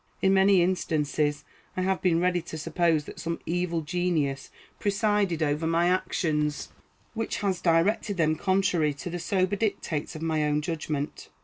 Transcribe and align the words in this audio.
In 0.19 0.33
many 0.33 0.63
instances 0.63 1.45
I 1.77 1.81
have 1.83 2.01
been 2.01 2.19
ready 2.19 2.41
to 2.41 2.57
suppose 2.57 3.03
that 3.05 3.19
some 3.19 3.37
evil 3.45 3.81
genius 3.81 4.49
presided 4.79 5.43
over 5.43 5.67
my 5.67 5.89
actions, 5.89 6.69
which 7.13 7.37
has 7.41 7.61
directed 7.61 8.17
them 8.17 8.35
contrary 8.35 8.95
to 8.95 9.11
the 9.11 9.19
sober 9.19 9.55
dictates 9.57 10.15
of 10.15 10.23
my 10.23 10.43
own 10.43 10.61
judgment. 10.63 11.29